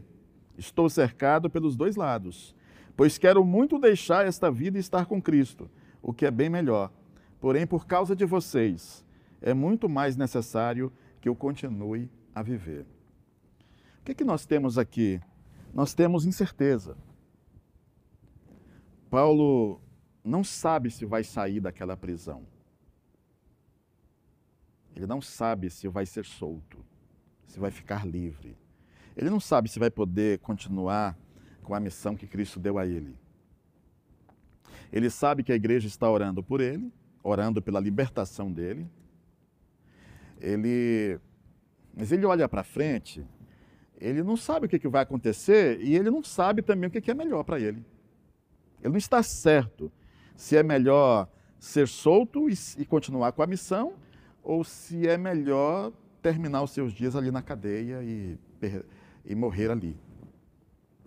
Estou 0.56 0.88
cercado 0.92 1.50
pelos 1.50 1.76
dois 1.76 1.96
lados, 1.96 2.56
pois 2.96 3.18
quero 3.18 3.44
muito 3.44 3.80
deixar 3.80 4.28
esta 4.28 4.52
vida 4.52 4.78
e 4.78 4.80
estar 4.80 5.08
com 5.08 5.20
Cristo, 5.20 5.68
o 6.04 6.14
que 6.14 6.24
é 6.24 6.30
bem 6.30 6.52
melhor. 6.52 6.92
Porém, 7.42 7.66
por 7.66 7.88
causa 7.88 8.16
de 8.16 8.26
vocês, 8.26 9.04
é 9.42 9.56
muito 9.56 9.90
mais 9.90 10.16
necessário 10.16 10.94
que 11.20 11.28
eu 11.28 11.36
continue 11.36 12.08
a 12.36 12.44
viver. 12.44 12.86
O 14.02 14.06
que, 14.06 14.12
é 14.12 14.16
que 14.16 14.24
nós 14.24 14.46
temos 14.46 14.78
aqui? 14.78 15.20
Nós 15.74 15.96
temos 15.96 16.28
incerteza. 16.28 16.96
Paulo 19.10 19.82
não 20.24 20.44
sabe 20.44 20.92
se 20.92 21.06
vai 21.06 21.24
sair 21.24 21.60
daquela 21.60 21.98
prisão. 21.98 22.44
Ele 24.96 25.06
não 25.06 25.22
sabe 25.22 25.70
se 25.70 25.88
vai 25.88 26.06
ser 26.06 26.26
solto, 26.26 26.78
se 27.46 27.60
vai 27.60 27.72
ficar 27.72 28.06
livre. 28.06 28.58
Ele 29.16 29.30
não 29.30 29.40
sabe 29.40 29.70
se 29.70 29.80
vai 29.80 29.92
poder 29.92 30.40
continuar 30.40 31.18
com 31.64 31.74
a 31.74 31.80
missão 31.80 32.16
que 32.16 32.28
Cristo 32.28 32.60
deu 32.60 32.78
a 32.78 32.86
ele. 32.86 33.18
Ele 34.92 35.10
sabe 35.10 35.44
que 35.44 35.52
a 35.52 35.56
igreja 35.56 35.88
está 35.88 36.10
orando 36.10 36.42
por 36.42 36.62
ele, 36.62 36.92
orando 37.24 37.62
pela 37.62 37.80
libertação 37.80 38.52
dele. 38.52 38.90
Ele, 40.40 41.20
mas 41.94 42.12
ele 42.12 42.26
olha 42.26 42.48
para 42.48 42.64
frente, 42.64 43.26
ele 43.98 44.22
não 44.24 44.38
sabe 44.38 44.66
o 44.66 44.70
que, 44.70 44.88
vai 44.88 45.02
acontecer 45.04 45.80
e 45.82 45.96
ele 45.96 46.10
não 46.10 46.24
sabe 46.24 46.62
também 46.62 46.88
o 46.88 46.92
que 46.92 47.10
é 47.10 47.14
melhor 47.14 47.44
para 47.44 47.60
ele. 47.60 47.84
Ele 48.82 48.92
não 48.92 48.98
está 48.98 49.24
certo 49.24 49.92
se 50.36 50.56
é 50.56 50.64
melhor 50.64 51.28
ser 51.58 51.88
solto 51.88 52.48
e, 52.50 52.86
continuar 52.86 53.32
com 53.32 53.42
a 53.42 53.48
missão 53.48 53.94
ou 54.46 54.64
se 54.64 55.08
é 55.08 55.18
melhor 55.18 55.92
terminar 56.22 56.62
os 56.62 56.70
seus 56.72 56.94
dias 56.94 57.16
ali 57.16 57.32
na 57.32 57.42
cadeia 57.42 58.04
e, 58.04 58.38
e 59.26 59.36
morrer 59.36 59.72
ali. 59.72 59.98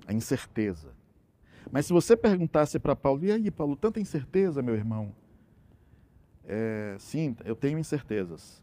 A 0.07 0.12
incerteza. 0.12 0.92
Mas 1.71 1.87
se 1.87 1.92
você 1.92 2.16
perguntasse 2.16 2.78
para 2.78 2.97
Paulo, 2.97 3.25
e 3.25 3.30
aí, 3.30 3.50
Paulo, 3.50 3.76
tanta 3.76 4.00
incerteza, 4.00 4.61
meu 4.61 4.75
irmão? 4.75 5.14
É, 6.45 6.97
sim, 6.99 7.37
eu 7.45 7.54
tenho 7.54 7.78
incertezas, 7.78 8.62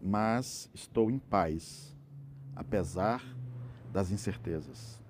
mas 0.00 0.70
estou 0.72 1.10
em 1.10 1.18
paz, 1.18 1.94
apesar 2.54 3.22
das 3.92 4.10
incertezas. 4.10 5.02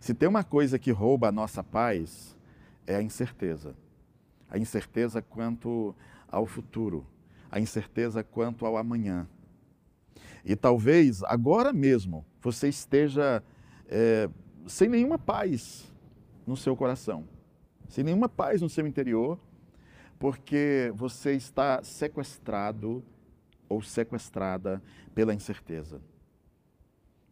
Se 0.00 0.12
tem 0.12 0.28
uma 0.28 0.44
coisa 0.44 0.78
que 0.78 0.90
rouba 0.90 1.28
a 1.28 1.32
nossa 1.32 1.62
paz, 1.62 2.36
é 2.86 2.96
a 2.96 3.02
incerteza. 3.02 3.76
A 4.50 4.58
incerteza 4.58 5.22
quanto 5.22 5.94
ao 6.26 6.46
futuro, 6.46 7.06
a 7.50 7.60
incerteza 7.60 8.22
quanto 8.22 8.66
ao 8.66 8.76
amanhã. 8.76 9.26
E 10.44 10.54
talvez 10.56 11.22
agora 11.24 11.72
mesmo 11.72 12.24
você 12.40 12.68
esteja 12.68 13.42
é, 13.86 14.28
sem 14.66 14.88
nenhuma 14.88 15.18
paz 15.18 15.92
no 16.46 16.56
seu 16.56 16.76
coração, 16.76 17.28
sem 17.88 18.04
nenhuma 18.04 18.28
paz 18.28 18.62
no 18.62 18.68
seu 18.68 18.86
interior, 18.86 19.38
porque 20.18 20.92
você 20.94 21.32
está 21.32 21.82
sequestrado 21.82 23.04
ou 23.68 23.82
sequestrada 23.82 24.82
pela 25.14 25.34
incerteza. 25.34 26.00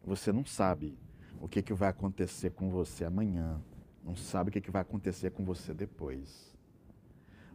Você 0.05 0.31
não 0.31 0.45
sabe 0.45 0.97
o 1.39 1.47
que, 1.47 1.61
que 1.61 1.73
vai 1.73 1.89
acontecer 1.89 2.51
com 2.51 2.69
você 2.69 3.05
amanhã, 3.05 3.61
não 4.03 4.15
sabe 4.15 4.49
o 4.49 4.53
que, 4.53 4.61
que 4.61 4.71
vai 4.71 4.81
acontecer 4.81 5.31
com 5.31 5.43
você 5.43 5.73
depois. 5.73 6.56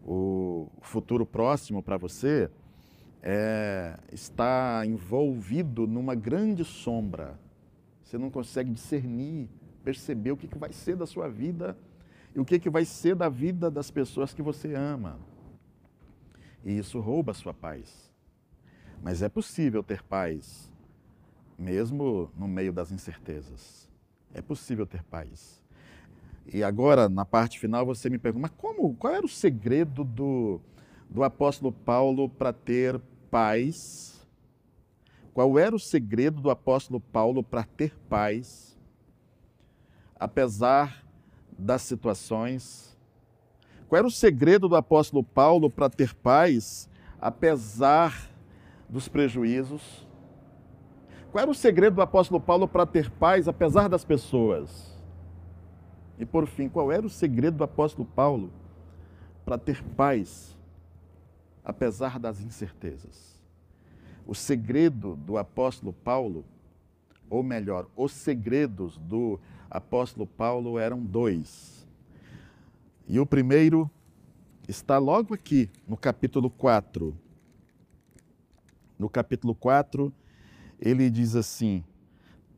O 0.05 0.69
futuro 0.81 1.25
próximo 1.25 1.83
para 1.83 1.97
você 1.97 2.51
é, 3.23 3.99
está 4.13 4.85
envolvido 4.85 5.87
numa 5.87 6.15
grande 6.15 6.65
sombra. 6.65 7.39
Você 8.03 8.19
não 8.19 8.31
consegue 8.31 8.71
discernir, 8.71 9.49
perceber 9.85 10.33
o 10.33 10.37
que, 10.37 10.49
que 10.49 10.59
vai 10.59 10.73
ser 10.73 10.97
da 10.97 11.07
sua 11.07 11.29
vida 11.29 11.77
e 12.35 12.41
o 12.41 12.45
que, 12.45 12.59
que 12.59 12.69
vai 12.69 12.85
ser 12.85 13.15
da 13.15 13.29
vida 13.29 13.71
das 13.71 13.91
pessoas 13.91 14.35
que 14.35 14.43
você 14.43 14.75
ama. 14.75 15.19
E 16.65 16.77
isso 16.77 16.99
rouba 17.01 17.31
a 17.33 17.35
sua 17.35 17.55
paz. 17.55 18.13
Mas 19.03 19.23
é 19.23 19.29
possível 19.29 19.83
ter 19.83 20.03
paz 20.03 20.73
mesmo 21.59 22.31
no 22.37 22.49
meio 22.49 22.73
das 22.73 22.91
incertezas. 22.91 23.89
É 24.35 24.43
possível 24.43 24.87
ter 24.87 25.03
paz. 25.05 25.62
E 26.47 26.63
agora, 26.63 27.09
na 27.09 27.25
parte 27.25 27.59
final, 27.59 27.87
você 27.87 28.11
me 28.11 28.19
pergunta, 28.19 28.49
mas 28.49 28.51
como, 28.57 28.95
qual 28.95 29.15
era 29.15 29.25
o 29.25 29.29
segredo 29.29 30.05
do, 30.05 30.61
do 31.09 31.23
apóstolo 31.23 31.73
Paulo 31.73 32.29
para 32.29 32.53
ter 32.53 33.01
paz? 33.31 34.27
Qual 35.33 35.59
era 35.59 35.75
o 35.75 35.79
segredo 35.79 36.41
do 36.41 36.51
apóstolo 36.51 37.01
Paulo 37.01 37.43
para 37.43 37.65
ter 37.65 37.97
paz, 38.09 38.79
apesar 40.15 41.05
das 41.59 41.83
situações? 41.83 42.99
Qual 43.89 43.99
era 43.99 44.07
o 44.07 44.11
segredo 44.11 44.69
do 44.69 44.77
apóstolo 44.77 45.23
Paulo 45.23 45.71
para 45.71 45.89
ter 45.89 46.15
paz, 46.15 46.89
apesar 47.21 48.31
dos 48.89 49.09
prejuízos? 49.09 50.07
Qual 51.31 51.41
era 51.41 51.51
o 51.51 51.55
segredo 51.55 51.95
do 51.95 52.03
apóstolo 52.03 52.41
Paulo 52.41 52.69
para 52.69 52.85
ter 52.85 53.11
paz 53.11 53.49
apesar 53.49 53.89
das 53.89 54.05
pessoas? 54.05 54.92
E 56.23 56.25
por 56.25 56.47
fim, 56.47 56.69
qual 56.69 56.93
era 56.93 57.05
o 57.05 57.11
segredo 57.11 57.57
do 57.57 57.65
apóstolo 57.65 58.07
Paulo 58.07 58.53
para 59.45 59.59
ter 59.59 59.83
paz 59.83 60.57
apesar 61.65 62.17
das 62.17 62.41
incertezas? 62.41 63.37
O 64.25 64.33
segredo 64.33 65.17
do 65.17 65.37
apóstolo 65.37 65.93
Paulo, 65.93 66.45
ou 67.29 67.43
melhor, 67.43 67.89
os 67.97 68.13
segredos 68.13 68.99
do 68.99 69.41
apóstolo 69.69 70.25
Paulo 70.25 70.79
eram 70.79 71.05
dois. 71.05 71.89
E 73.09 73.19
o 73.19 73.27
primeiro 73.27 73.91
está 74.69 74.99
logo 74.99 75.35
aqui 75.35 75.69
no 75.89 75.97
capítulo 75.97 76.49
4. 76.49 77.19
No 78.97 79.09
capítulo 79.09 79.57
4, 79.57 80.13
ele 80.79 81.11
diz 81.11 81.35
assim: 81.35 81.83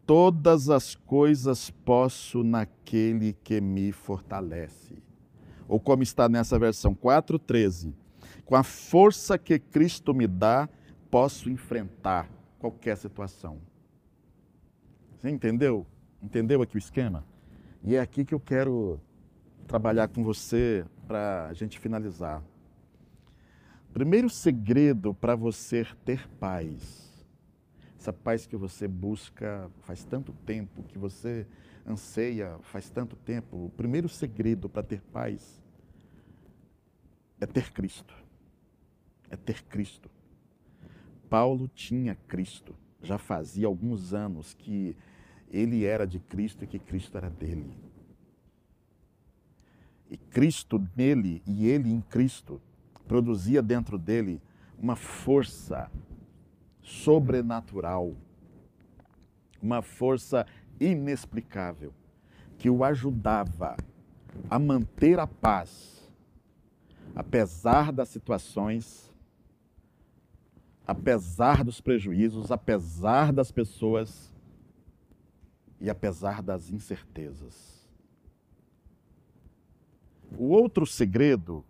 Todas 0.07 0.69
as 0.69 0.95
coisas 0.95 1.71
posso 1.71 2.45
naquele 2.45 3.33
que 3.33 3.59
me 3.59 3.91
fortalece. 3.91 5.03
Ou 5.67 5.81
como 5.81 6.03
está 6.03 6.29
nessa 6.29 6.59
versão 6.59 6.95
4:13, 6.95 7.95
com 8.45 8.55
a 8.55 8.63
força 8.63 9.39
que 9.39 9.59
Cristo 9.59 10.13
me 10.13 10.27
dá, 10.27 10.69
posso 11.11 11.49
enfrentar 11.49 12.29
qualquer 12.59 12.99
situação. 12.99 13.59
Você 15.17 15.31
entendeu? 15.31 15.87
Entendeu 16.23 16.61
aqui 16.61 16.77
o 16.77 16.79
esquema? 16.79 17.25
E 17.83 17.97
é 17.97 18.01
aqui 18.01 18.27
que 18.27 18.35
eu 18.35 18.41
quero 18.41 19.01
trabalhar 19.67 20.09
com 20.09 20.23
você 20.23 20.85
para 21.07 21.47
a 21.47 21.55
gente 21.55 21.79
finalizar. 21.79 22.43
Primeiro 23.93 24.29
segredo 24.29 25.15
para 25.15 25.35
você 25.35 25.87
ter 26.05 26.29
paz 26.39 27.14
essa 28.05 28.13
paz 28.13 28.45
que 28.45 28.55
você 28.55 28.87
busca 28.87 29.71
faz 29.81 30.05
tanto 30.05 30.31
tempo, 30.45 30.83
que 30.83 30.99
você 30.99 31.47
anseia 31.87 32.59
faz 32.61 32.91
tanto 32.91 33.17
tempo. 33.17 33.65
O 33.65 33.71
primeiro 33.71 34.11
segredo 34.11 34.69
para 34.69 34.83
ter 34.83 35.01
paz 35.01 35.63
é 37.41 37.47
ter 37.47 37.73
Cristo. 37.73 38.15
É 39.31 39.37
ter 39.37 39.63
Cristo. 39.65 40.11
Paulo 41.31 41.67
tinha 41.67 42.15
Cristo. 42.29 42.77
Já 43.03 43.17
fazia 43.17 43.67
alguns 43.67 44.13
anos 44.13 44.53
que 44.53 44.95
ele 45.51 45.87
era 45.87 46.07
de 46.07 46.19
Cristo 46.19 46.65
e 46.65 46.67
que 46.67 46.79
Cristo 46.79 47.17
era 47.17 47.31
dele. 47.31 47.75
E 50.11 50.19
Cristo 50.19 50.87
nele 50.95 51.43
e 51.47 51.67
ele 51.67 51.91
em 51.91 52.03
Cristo 52.03 52.61
produzia 53.09 53.63
dentro 53.63 53.97
dele 53.97 54.43
uma 54.79 54.95
força 54.95 55.91
sobrenatural, 56.85 58.15
uma 59.61 59.81
força 59.81 60.47
inexplicável 60.79 61.93
que 62.59 62.69
o 62.69 62.85
ajudava 62.85 63.77
a 64.51 64.59
manter 64.59 65.19
a 65.19 65.27
paz, 65.27 66.13
apesar 67.17 67.91
das 67.91 68.11
situações, 68.11 69.11
apesar 70.87 71.65
dos 71.65 71.81
prejuízos, 71.81 72.53
apesar 72.53 73.33
das 73.33 73.51
pessoas 73.51 74.33
e 75.81 75.89
apesar 75.89 76.43
das 76.43 76.71
incertezas. 76.71 77.89
O 80.37 80.49
outro 80.49 80.87
segredo 80.87 81.65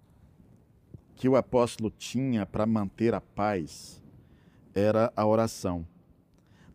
que 1.14 1.28
o 1.28 1.36
apóstolo 1.36 1.90
tinha 1.90 2.44
para 2.44 2.66
manter 2.66 3.14
a 3.14 3.20
paz 3.20 4.02
era 4.74 5.12
a 5.14 5.24
oração. 5.24 5.86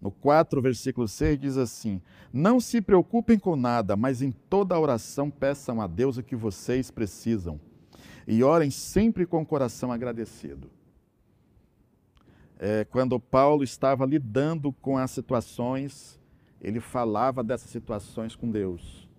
No 0.01 0.11
4, 0.11 0.61
versículo 0.61 1.07
6 1.07 1.39
diz 1.39 1.57
assim: 1.57 2.01
Não 2.31 2.59
se 2.59 2.81
preocupem 2.81 3.37
com 3.37 3.55
nada, 3.55 3.97
mas 3.97 4.21
em 4.21 4.31
toda 4.31 4.79
oração 4.79 5.29
peçam 5.29 5.81
a 5.81 5.87
Deus 5.87 6.17
o 6.17 6.23
que 6.23 6.35
vocês 6.35 6.89
precisam 6.89 7.59
e 8.25 8.43
orem 8.43 8.69
sempre 8.69 9.25
com 9.25 9.41
o 9.41 9.45
coração 9.45 9.91
agradecido. 9.91 10.69
É, 12.57 12.85
quando 12.85 13.19
Paulo 13.19 13.63
estava 13.63 14.05
lidando 14.05 14.71
com 14.71 14.97
as 14.97 15.11
situações, 15.11 16.19
ele 16.61 16.79
falava 16.79 17.43
dessas 17.43 17.69
situações 17.69 18.35
com 18.35 18.49
Deus. 18.49 19.09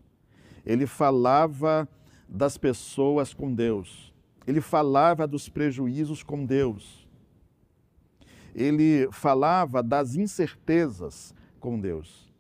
Ele 0.64 0.87
falava 0.87 1.88
das 2.29 2.57
pessoas 2.57 3.35
com 3.35 3.53
Deus. 3.53 4.12
Ele 4.47 4.61
falava 4.61 5.27
dos 5.27 5.49
prejuízos 5.49 6.23
com 6.23 6.45
Deus 6.45 7.00
ele 8.61 9.09
falava 9.11 9.83
das 9.83 10.16
incertezas 10.16 11.35
com 11.59 11.81
Deus. 11.81 12.31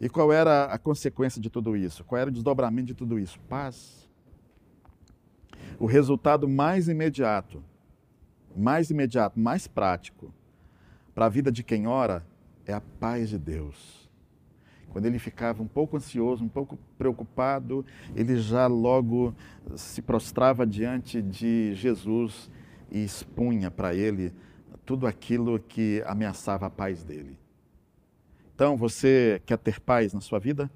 E 0.00 0.08
qual 0.08 0.32
era 0.32 0.64
a 0.64 0.78
consequência 0.78 1.40
de 1.40 1.48
tudo 1.48 1.76
isso? 1.76 2.02
Qual 2.04 2.20
era 2.20 2.30
o 2.30 2.32
desdobramento 2.32 2.88
de 2.88 2.94
tudo 2.94 3.18
isso? 3.18 3.38
Paz. 3.48 4.08
O 5.78 5.86
resultado 5.86 6.48
mais 6.48 6.88
imediato, 6.88 7.62
mais 8.56 8.90
imediato, 8.90 9.38
mais 9.38 9.66
prático 9.66 10.32
para 11.14 11.26
a 11.26 11.28
vida 11.28 11.52
de 11.52 11.62
quem 11.62 11.86
ora 11.86 12.26
é 12.66 12.72
a 12.72 12.80
paz 12.80 13.28
de 13.28 13.38
Deus. 13.38 14.10
Quando 14.88 15.06
ele 15.06 15.18
ficava 15.18 15.62
um 15.62 15.66
pouco 15.66 15.96
ansioso, 15.96 16.44
um 16.44 16.48
pouco 16.48 16.78
preocupado, 16.98 17.84
ele 18.14 18.36
já 18.36 18.66
logo 18.66 19.34
se 19.74 20.02
prostrava 20.02 20.66
diante 20.66 21.22
de 21.22 21.74
Jesus 21.74 22.50
e 22.90 23.02
expunha 23.02 23.70
para 23.70 23.94
ele 23.94 24.34
tudo 24.84 25.06
aquilo 25.06 25.58
que 25.58 26.02
ameaçava 26.06 26.66
a 26.66 26.70
paz 26.70 27.02
dele. 27.02 27.38
Então, 28.54 28.76
você 28.76 29.40
quer 29.46 29.58
ter 29.58 29.80
paz 29.80 30.12
na 30.12 30.20
sua 30.20 30.38
vida? 30.38 30.70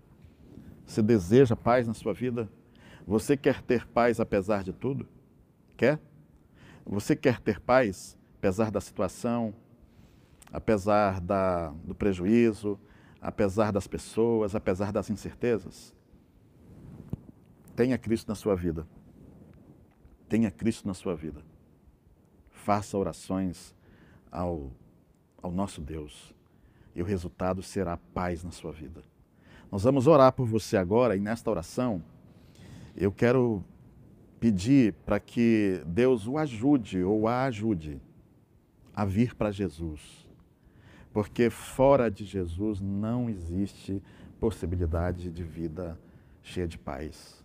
Você 0.86 1.02
deseja 1.02 1.54
paz 1.54 1.86
na 1.86 1.94
sua 1.94 2.12
vida? 2.12 2.48
Você 3.06 3.36
quer 3.36 3.62
ter 3.62 3.86
paz 3.86 4.18
apesar 4.18 4.64
de 4.64 4.72
tudo? 4.72 5.06
Quer? 5.76 6.00
Você 6.84 7.14
quer 7.14 7.40
ter 7.40 7.60
paz 7.60 8.16
apesar 8.38 8.70
da 8.70 8.80
situação, 8.80 9.54
apesar 10.52 11.20
da, 11.20 11.68
do 11.84 11.94
prejuízo, 11.94 12.78
apesar 13.20 13.72
das 13.72 13.86
pessoas, 13.86 14.54
apesar 14.54 14.92
das 14.92 15.10
incertezas? 15.10 15.94
Tenha 17.74 17.98
Cristo 17.98 18.28
na 18.28 18.34
sua 18.34 18.56
vida. 18.56 18.86
Tenha 20.28 20.50
Cristo 20.50 20.88
na 20.88 20.94
sua 20.94 21.14
vida. 21.14 21.44
Faça 22.50 22.96
orações 22.96 23.75
ao, 24.36 24.70
ao 25.42 25.50
nosso 25.50 25.80
Deus 25.80 26.34
e 26.94 27.00
o 27.00 27.04
resultado 27.04 27.62
será 27.62 27.96
paz 27.96 28.44
na 28.44 28.50
sua 28.50 28.70
vida. 28.70 29.02
Nós 29.72 29.82
vamos 29.82 30.06
orar 30.06 30.32
por 30.32 30.46
você 30.46 30.76
agora 30.76 31.16
e 31.16 31.20
nesta 31.20 31.50
oração 31.50 32.02
eu 32.94 33.10
quero 33.10 33.64
pedir 34.38 34.92
para 35.04 35.18
que 35.18 35.82
Deus 35.86 36.26
o 36.26 36.36
ajude 36.36 37.02
ou 37.02 37.26
a 37.26 37.44
ajude 37.44 38.00
a 38.94 39.04
vir 39.04 39.34
para 39.34 39.50
Jesus. 39.50 40.26
Porque 41.12 41.48
fora 41.48 42.10
de 42.10 42.24
Jesus 42.24 42.80
não 42.80 43.30
existe 43.30 44.02
possibilidade 44.38 45.30
de 45.30 45.42
vida 45.42 45.98
cheia 46.42 46.68
de 46.68 46.78
paz. 46.78 47.42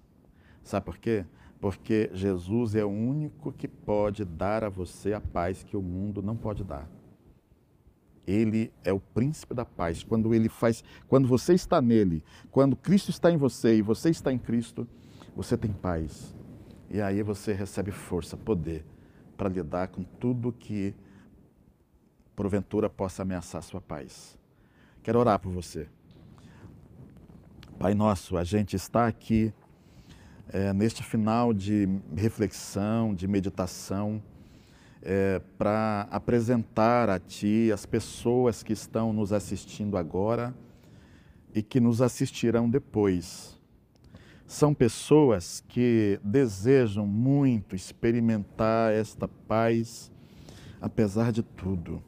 Sabe 0.61 0.85
por 0.85 0.97
quê? 0.97 1.25
Porque 1.61 2.09
Jesus 2.11 2.73
é 2.73 2.83
o 2.83 2.89
único 2.89 3.53
que 3.53 3.67
pode 3.67 4.25
dar 4.25 4.63
a 4.63 4.69
você 4.69 5.13
a 5.13 5.21
paz 5.21 5.63
que 5.63 5.77
o 5.77 5.81
mundo 5.81 6.21
não 6.21 6.35
pode 6.35 6.63
dar. 6.63 6.89
Ele 8.25 8.73
é 8.83 8.91
o 8.91 8.99
príncipe 8.99 9.53
da 9.53 9.63
paz. 9.63 10.03
Quando 10.03 10.33
ele 10.33 10.49
faz, 10.49 10.83
quando 11.07 11.27
você 11.27 11.53
está 11.53 11.79
nele, 11.79 12.23
quando 12.49 12.75
Cristo 12.75 13.09
está 13.09 13.31
em 13.31 13.37
você 13.37 13.77
e 13.77 13.81
você 13.83 14.09
está 14.09 14.33
em 14.33 14.39
Cristo, 14.39 14.87
você 15.35 15.55
tem 15.55 15.71
paz. 15.71 16.35
E 16.89 16.99
aí 16.99 17.21
você 17.21 17.53
recebe 17.53 17.91
força, 17.91 18.35
poder 18.35 18.83
para 19.37 19.49
lidar 19.49 19.89
com 19.89 20.03
tudo 20.03 20.51
que 20.51 20.95
porventura 22.35 22.89
possa 22.89 23.21
ameaçar 23.21 23.59
a 23.59 23.63
sua 23.63 23.81
paz. 23.81 24.37
Quero 25.03 25.19
orar 25.19 25.39
por 25.39 25.51
você. 25.51 25.87
Pai 27.77 27.93
nosso, 27.93 28.37
a 28.37 28.43
gente 28.43 28.75
está 28.75 29.07
aqui 29.07 29.53
é, 30.49 30.73
neste 30.73 31.03
final 31.03 31.53
de 31.53 31.87
reflexão, 32.15 33.13
de 33.13 33.27
meditação 33.27 34.21
é, 35.01 35.41
para 35.57 36.07
apresentar 36.11 37.09
a 37.09 37.19
Ti 37.19 37.71
as 37.73 37.85
pessoas 37.85 38.61
que 38.61 38.73
estão 38.73 39.11
nos 39.11 39.33
assistindo 39.33 39.97
agora 39.97 40.53
e 41.53 41.61
que 41.61 41.79
nos 41.79 42.01
assistirão 42.01 42.69
depois. 42.69 43.59
São 44.45 44.73
pessoas 44.73 45.63
que 45.67 46.19
desejam 46.23 47.07
muito 47.07 47.75
experimentar 47.75 48.91
esta 48.93 49.27
paz, 49.27 50.11
apesar 50.79 51.31
de 51.31 51.41
tudo. 51.41 52.03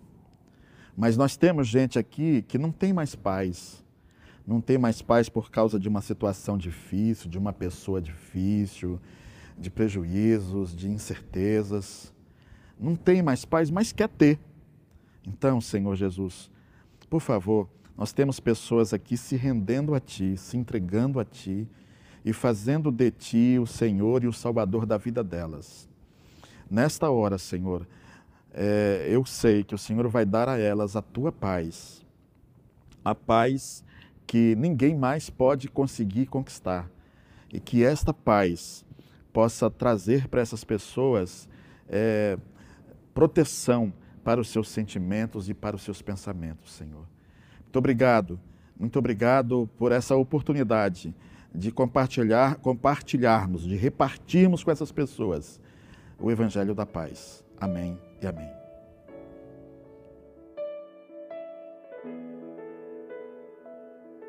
Mas 0.96 1.17
nós 1.17 1.36
temos 1.36 1.67
gente 1.67 1.98
aqui 1.98 2.43
que 2.43 2.58
não 2.58 2.72
tem 2.72 2.93
mais 2.93 3.15
paz. 3.15 3.83
Não 4.45 4.60
tem 4.60 4.77
mais 4.77 5.01
paz 5.01 5.29
por 5.29 5.49
causa 5.49 5.79
de 5.79 5.88
uma 5.88 6.01
situação 6.01 6.58
difícil, 6.58 7.29
de 7.29 7.38
uma 7.38 7.53
pessoa 7.53 8.01
difícil, 8.01 8.99
de 9.58 9.69
prejuízos, 9.69 10.75
de 10.75 10.89
incertezas 10.89 12.13
não 12.84 12.95
tem 12.95 13.21
mais 13.21 13.45
paz, 13.45 13.69
mas 13.69 13.91
quer 13.91 14.10
ter. 14.10 14.39
Então, 15.25 15.62
Senhor 15.62 15.95
Jesus, 15.95 16.51
por 17.10 17.21
favor, 17.21 17.69
nós 17.97 18.12
temos 18.12 18.39
pessoas 18.39 18.93
aqui 18.93 19.15
se 19.15 19.36
rendendo 19.36 19.95
a 19.95 19.99
Ti, 19.99 20.36
se 20.38 20.58
entregando 20.58 21.19
a 21.19 21.25
Ti 21.25 21.67
e 22.25 22.34
fazendo 22.34 22.91
de 22.91 23.12
Ti 23.12 23.58
o 23.60 23.65
Senhor 23.65 24.23
e 24.23 24.27
o 24.27 24.34
Salvador 24.34 24.86
da 24.86 24.97
vida 24.97 25.23
delas. 25.23 25.88
Nesta 26.69 27.10
hora, 27.10 27.38
Senhor, 27.38 27.88
é, 28.53 29.08
eu 29.10 29.25
sei 29.25 29.63
que 29.63 29.75
o 29.75 29.77
Senhor 29.77 30.08
vai 30.10 30.25
dar 30.25 30.49
a 30.49 30.58
elas 30.58 30.95
a 30.95 31.01
Tua 31.01 31.32
paz, 31.32 32.03
a 33.06 33.15
paz 33.15 33.84
que 34.26 34.56
ninguém 34.56 34.96
mais 34.96 35.30
pode 35.30 35.68
conseguir 35.68 36.26
conquistar, 36.28 36.90
e 37.52 37.60
que 37.60 37.84
esta 37.84 38.14
paz 38.14 38.84
possa 39.32 39.70
trazer 39.70 40.28
para 40.28 40.42
essas 40.42 40.64
pessoas 40.64 41.48
é, 41.88 42.38
proteção 43.14 43.94
para 44.24 44.40
os 44.42 44.48
seus 44.48 44.70
sentimentos 44.70 45.50
e 45.50 45.54
para 45.54 45.76
os 45.76 45.84
seus 45.84 46.02
pensamentos, 46.02 46.74
Senhor. 46.74 47.06
Muito 47.62 47.78
obrigado, 47.78 48.40
muito 48.80 48.98
obrigado 48.98 49.70
por 49.78 49.92
essa 49.92 50.16
oportunidade 50.16 51.14
de 51.54 51.72
compartilhar, 51.72 52.56
compartilharmos, 52.56 53.64
de 53.64 53.76
repartirmos 53.76 54.64
com 54.64 54.72
essas 54.72 54.92
pessoas 54.92 55.60
o 56.20 56.32
Evangelho 56.32 56.74
da 56.74 56.86
Paz. 56.86 57.44
Amém 57.60 58.00
e 58.22 58.28
amém. 58.28 58.62